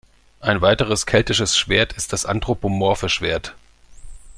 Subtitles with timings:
[0.39, 3.53] Ein weiteres keltisches Schwert ist das anthropomorphe Schwert.